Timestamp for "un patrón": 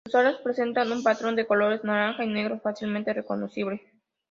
0.91-1.35